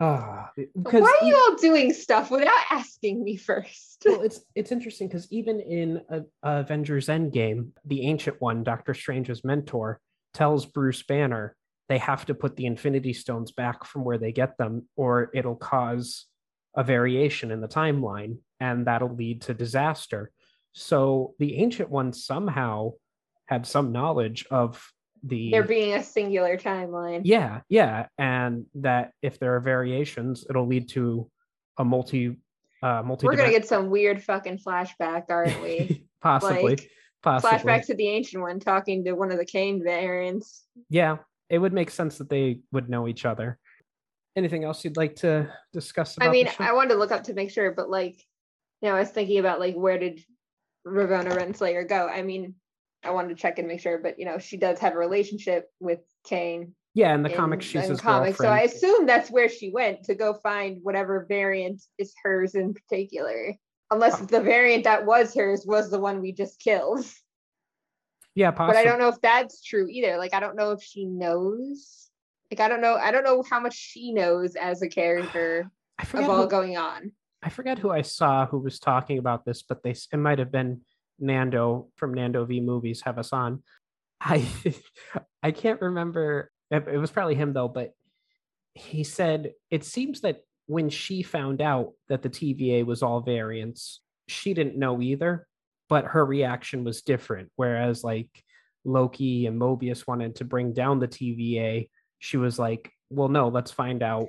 [0.00, 4.02] ah, because Why are you all doing stuff without asking me first?
[4.04, 9.44] well, it's it's interesting because even in uh, Avengers Endgame, the Ancient One, Doctor Strange's
[9.44, 10.00] mentor,
[10.34, 11.56] tells Bruce Banner
[11.88, 15.56] they have to put the Infinity Stones back from where they get them, or it'll
[15.56, 16.26] cause
[16.76, 20.30] a variation in the timeline, and that'll lead to disaster.
[20.72, 22.92] So the Ancient One somehow
[23.46, 27.22] had some knowledge of the There being a singular timeline.
[27.24, 31.30] yeah, yeah, and that if there are variations, it'll lead to
[31.78, 32.36] a multi
[32.82, 36.06] uh multi We're gonna get some weird fucking flashback, aren't we?
[36.20, 36.90] possibly like,
[37.22, 40.64] possibly Flashback to the ancient one talking to one of the Kang variants.
[40.88, 41.16] yeah
[41.48, 43.58] it would make sense that they would know each other
[44.36, 46.48] anything else you'd like to discuss about I mean.
[46.58, 48.22] I wanted to look up to make sure, but like,
[48.82, 50.22] you know, I was thinking about like where did
[50.86, 52.06] Ravonna Renslayer go?
[52.06, 52.54] I mean,
[53.06, 55.70] I wanted to check and make sure, but you know, she does have a relationship
[55.80, 59.30] with Kang yeah in the in- comics she's in his comics, so I assume that's
[59.30, 63.54] where she went to go find whatever variant is hers in particular.
[63.90, 64.24] Unless Oh.
[64.24, 67.04] the variant that was hers was the one we just killed.
[68.34, 70.16] yeah But I don't know if that's true either.
[70.18, 72.08] Like I don't know if she knows.
[72.50, 72.96] Like I don't know.
[72.96, 77.12] I don't know how much she knows as a character of all who, going on.
[77.42, 80.50] I forget who I saw who was talking about this but they it might have
[80.50, 80.80] been
[81.18, 83.62] Nando from Nando V movies have us on.
[84.20, 84.46] I
[85.42, 87.92] I can't remember it, was probably him though but
[88.74, 94.00] he said it seems that when she found out that the TVA was all variants
[94.28, 95.46] she didn't know either
[95.88, 97.48] but her reaction was different.
[97.54, 98.28] Whereas like
[98.84, 103.70] Loki and Mobius wanted to bring down the TVA she was like well no let's
[103.70, 104.26] find out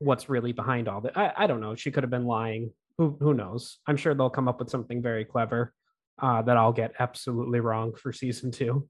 [0.00, 2.72] what's really behind all that I, I don't know she could have been lying.
[2.98, 3.78] Who who knows?
[3.86, 5.72] I'm sure they'll come up with something very clever
[6.20, 8.88] uh, that i'll get absolutely wrong for season two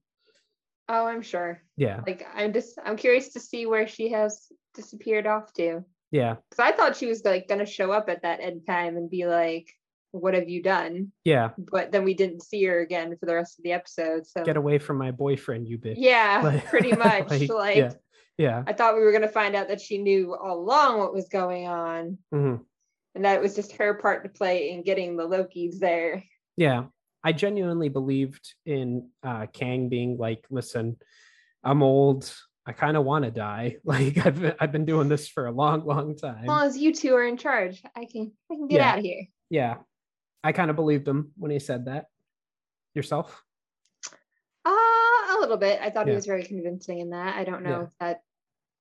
[0.91, 1.61] Oh, I'm sure.
[1.77, 5.85] yeah Like I'm just I'm curious to see where she has disappeared off to.
[6.11, 9.11] yeah Because I thought she was like gonna show up at that end time and
[9.11, 9.69] be like,
[10.13, 13.59] "What have you done?" yeah But then we didn't see her again for the rest
[13.59, 14.27] of the episode.
[14.27, 17.29] So get away from my boyfriend you bitch yeah, Like- pretty much.
[17.51, 17.93] like yeah
[18.39, 21.29] yeah I thought we were gonna find out that she knew all along what was
[21.29, 22.61] going on, mhm.
[23.15, 26.25] and that it was just her part to play in getting the Lokis there.
[26.57, 26.85] yeah
[27.29, 30.97] i genuinely believed in uh kang being like listen
[31.63, 32.33] i'm old
[32.67, 33.77] I kind of want to die.
[33.93, 36.43] Like I've been, I've been doing this for a long, long time.
[36.43, 38.91] As long as you two are in charge, I can I can get Yeah.
[38.91, 39.25] out of here.
[39.49, 39.75] yeah,
[40.45, 42.03] I kind of believed him when he said that.
[42.95, 43.43] Yourself?
[44.67, 45.81] Uh, a little bit.
[45.81, 46.13] I thought Yeah.
[46.13, 47.37] he was very convincing in that.
[47.37, 47.83] I don't know Yeah.
[47.85, 48.21] if that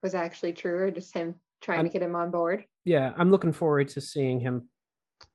[0.04, 2.66] was actually true or just him trying I'm- to get him on board.
[2.84, 4.68] Yeah, I'm looking forward to seeing him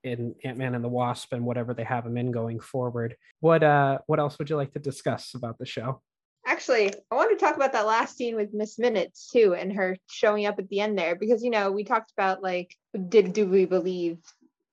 [0.05, 3.17] in Ant Man and the Wasp and whatever they have him in going forward.
[3.41, 6.03] What uh, what else would you like to discuss about the show?
[6.45, 9.97] Actually, I want to talk about that last scene with Miss Minutes too, and her
[10.11, 12.75] showing up at the end there, because you know we talked about like,
[13.09, 14.19] did do we believe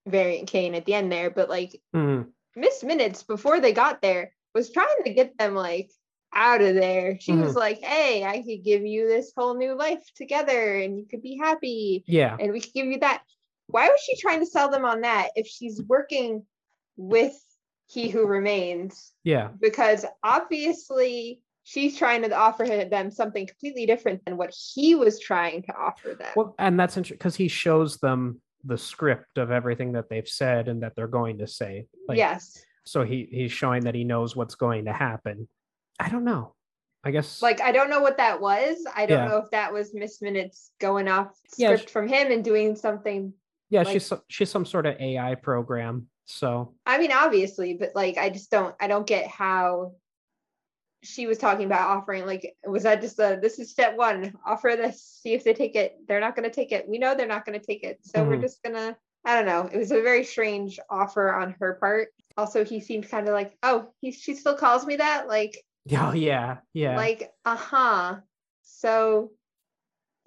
[0.08, 1.30] Variant Kang at the end there?
[1.30, 5.92] But like Mm, Miss Minutes before they got there was trying to get them like
[6.34, 7.20] out of there.
[7.20, 11.06] She was like, "Hey, I could give you this whole new life together, and you
[11.08, 13.22] could be happy, yeah, and we could give you that."
[13.69, 16.43] Why was she trying to sell them on that if she's working
[16.97, 17.36] with
[17.88, 19.13] He Who Remains?
[19.23, 25.19] yeah, because obviously she's trying to offer them something completely different than what he was
[25.19, 26.29] trying to offer them.
[26.36, 30.67] Well, and that's interesting because he shows them the script of everything that they've said
[30.67, 31.86] and that they're going to say.
[32.08, 32.62] Like, yes.
[32.86, 35.47] So he he's showing that he knows what's going to happen.
[35.99, 36.55] I don't know.
[37.03, 38.77] I guess Like I don't know what that was.
[38.93, 39.27] I don't Yeah.
[39.29, 43.34] know if that was Miss Minutes going off Yeah, script from him and doing something.
[43.69, 46.08] Yeah, like- she's she's some sort of AI program.
[46.25, 49.93] So I mean, obviously, but like I just don't I don't get how
[51.01, 54.73] she was talking about offering like was that just a this is step one offer
[54.75, 57.25] this see if they take it they're not going to take it we know they're
[57.25, 58.41] not going to take it so we're Mhm.
[58.41, 62.65] just gonna i don't know it was a very strange offer on her part also
[62.65, 65.63] he seemed kind of like oh he she still calls me that like
[65.97, 66.97] oh yeah, yeah.
[66.97, 68.17] like uh-huh
[68.63, 69.32] so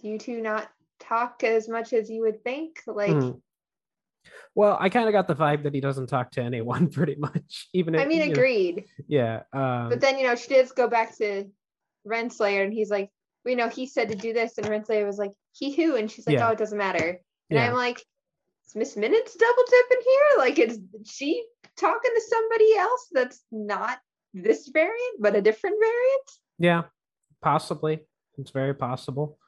[0.01, 0.71] do you two not
[1.03, 3.41] talk as much as you would think like Mhm.
[4.55, 7.69] Well, I kind of got the vibe that he doesn't talk to anyone pretty much.
[7.73, 9.43] Even i mean you know- agreed yeah.
[9.53, 11.47] Um, But then, you know, she does go back to
[12.07, 13.11] Renslayer and he's like,
[13.45, 14.59] we know he said to do this.
[14.59, 15.97] And Renslayer was like, he who?
[15.97, 16.49] And she's like, Yeah.
[16.49, 17.09] oh, it doesn't matter.
[17.51, 17.67] And yeah.
[17.67, 17.99] I'm like,
[18.67, 20.39] is Miss Minutes double dipping here?
[20.39, 21.45] Like, is she
[21.77, 23.99] talking to somebody else that's not
[24.35, 26.31] this variant, but a different variant?
[26.59, 26.83] Yeah,
[27.43, 28.01] possibly.
[28.39, 29.39] It's very possible.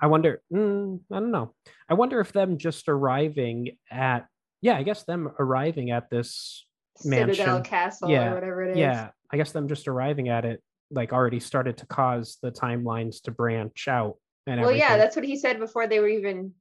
[0.00, 0.42] I wonder.
[0.52, 1.54] Mm, I don't know.
[1.88, 4.26] I wonder if them just arriving at.
[4.60, 6.66] Yeah, I guess them arriving at this.
[6.98, 7.62] Citadel Mansion.
[7.62, 8.78] Castle Yeah, or whatever it is.
[8.78, 13.20] Yeah, I guess them just arriving at it like already started to cause the timelines
[13.22, 16.52] to branch out and Well, yeah, that's what he said before they were even,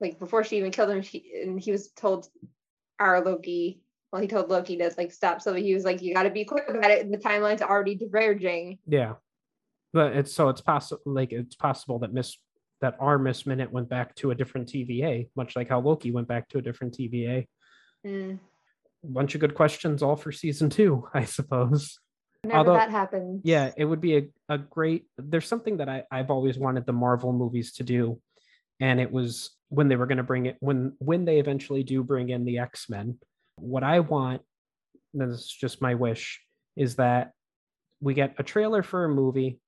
[0.00, 1.02] like, before she even killed him.
[1.02, 2.26] She, and he was told
[2.98, 3.82] our Loki.
[4.10, 5.42] Well, he told Loki to like stop.
[5.42, 7.94] So he was like, "You got to be quick about it." And the timeline's already
[7.94, 8.78] diverging.
[8.86, 9.14] yeah,
[9.92, 12.38] but it's so it's possible like it's possible that Miss
[12.80, 16.28] that our Miss Minute went back to a different TVA, much like how Loki went
[16.28, 17.46] back to a different TVA.
[18.06, 18.38] Mm.
[19.02, 21.98] bunch of good questions all for season two, I suppose.
[22.42, 23.42] Whenever Although- that happens.
[23.44, 26.92] Yeah, it would be a, a great there's something that I, I've always wanted the
[26.92, 28.20] Marvel movies to do.
[28.80, 32.28] And it was when they were gonna bring it when when they eventually do bring
[32.28, 33.18] in the X-Men.
[33.56, 34.42] What I want,
[35.12, 36.40] and this is just my wish,
[36.76, 37.32] is that
[38.00, 39.58] we get a trailer for a movie.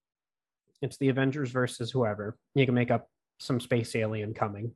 [0.82, 2.36] It's the Avengers versus whoever.
[2.54, 4.72] You can make up some space alien coming.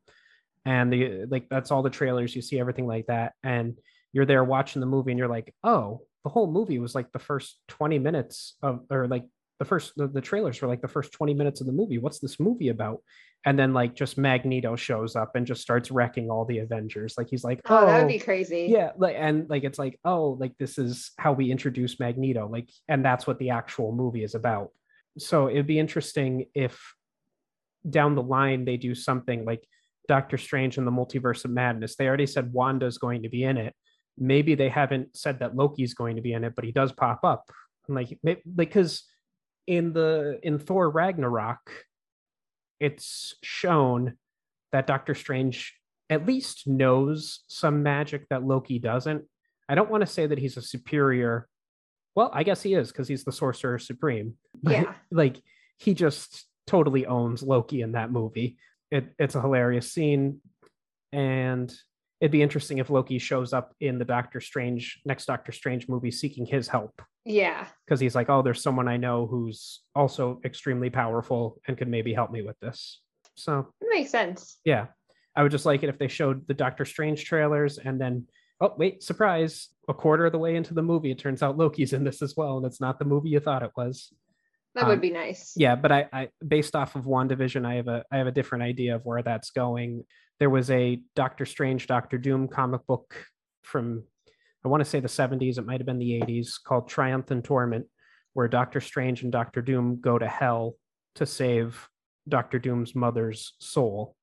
[0.64, 3.34] And the like that's all the trailers, you see everything like that.
[3.42, 3.76] And
[4.12, 7.18] you're there watching the movie and you're like, oh, the whole movie was like the
[7.18, 9.24] first 20 minutes of or like
[9.58, 11.98] the first the, the trailers were like the first 20 minutes of the movie.
[11.98, 13.02] What's this movie about?
[13.46, 17.14] And then like just Magneto shows up and just starts wrecking all the Avengers.
[17.18, 18.68] Like he's like, Oh, oh, that would be crazy.
[18.70, 22.48] yeah, like and like it's like, oh, like this is how we introduce Magneto.
[22.48, 24.70] Like, and that's what the actual movie is about.
[25.18, 26.94] So it'd be interesting if
[27.88, 29.64] down the line they do something like
[30.08, 31.96] Doctor Strange and the Multiverse of Madness.
[31.96, 33.74] They already said Wanda's going to be in it.
[34.18, 37.20] Maybe they haven't said that Loki's going to be in it, but he does pop
[37.24, 37.50] up.
[37.88, 38.18] And like,
[38.54, 39.04] because
[39.66, 41.84] in the in Thor Ragnarok,
[42.80, 44.16] it's shown
[44.72, 45.74] that Doctor Strange
[46.10, 49.24] at least knows some magic that Loki doesn't.
[49.68, 51.48] I don't want to say that he's a superior.
[52.14, 54.34] Well, I guess he is because he's the sorcerer supreme.
[54.62, 54.94] Yeah.
[55.10, 55.42] like
[55.78, 58.56] he just totally owns Loki in that movie.
[58.90, 60.40] It, it's a hilarious scene,
[61.12, 61.74] and
[62.20, 66.10] it'd be interesting if Loki shows up in the Doctor Strange next Doctor Strange movie
[66.10, 67.66] seeking his help Yeah.
[67.84, 72.14] because he's like, oh, there's someone I know who's also extremely powerful and could maybe
[72.14, 73.00] help me with this.
[73.34, 74.58] So It makes sense.
[74.64, 74.86] yeah,
[75.36, 78.26] I would just like it if they showed the Doctor Strange trailers and then,
[78.60, 81.92] oh, wait, surprise, a quarter of the way into the movie, it turns out Loki's
[81.92, 82.56] in this as well.
[82.56, 84.12] And it's not the movie you thought it was.
[84.74, 85.52] That Um, would be nice.
[85.56, 88.64] Yeah, but I, I based off of WandaVision, I have a I have a different
[88.64, 90.04] idea of where that's going.
[90.40, 93.14] There was a Doctor Strange, Doctor Doom comic book
[93.62, 94.02] from
[94.64, 97.44] I want to say the 70s, it might have been the 80s, called Triumph and
[97.44, 97.86] Torment,
[98.32, 100.76] where Doctor Strange and Doctor Doom go to hell
[101.16, 101.88] to save
[102.28, 104.16] Doctor Doom's mother's soul.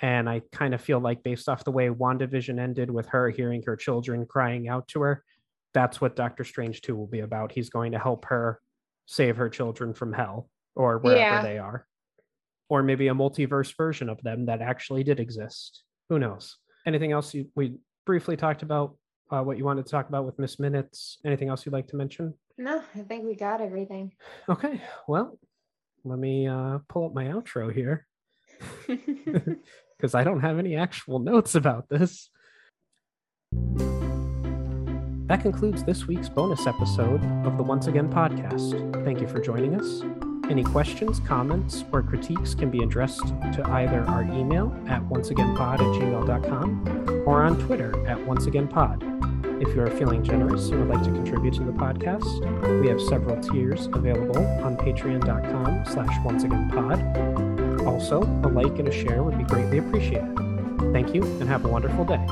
[0.00, 3.62] And I kind of feel like, based off the way WandaVision ended with her hearing
[3.66, 5.24] her children crying out to her,
[5.74, 7.52] that's what Doctor Strange 2 will be about.
[7.52, 8.60] He's going to help her
[9.06, 11.42] save her children from hell or wherever Yeah.
[11.42, 11.86] they are.
[12.68, 15.82] Or maybe a multiverse version of them that actually did exist.
[16.10, 16.56] Who knows?
[16.86, 17.76] Anything else you, we
[18.06, 18.96] briefly talked about
[19.30, 21.18] uh, what you wanted to talk about with Miss Minutes?
[21.24, 22.34] Anything else you'd like to mention?
[22.56, 24.12] No, I think we got everything.
[24.48, 25.38] Okay, well,
[26.04, 28.06] let me uh, pull up my outro here
[29.98, 32.30] because I don't have any actual notes about this.
[35.28, 39.04] That concludes this week's bonus episode of the Once Again podcast.
[39.04, 40.02] Thank you for joining us.
[40.50, 45.80] Any questions, comments, or critiques can be addressed to either our email at onceagainpod at
[45.80, 49.18] gmail.com or on Twitter at onceagainpod.
[49.60, 53.00] If you are feeling generous and would like to contribute to the podcast, we have
[53.02, 57.57] several tiers available on patreon.com slash onceagainpod.
[57.88, 60.36] Also, a like and a share would be greatly appreciated.
[60.92, 62.22] Thank you and have a wonderful day.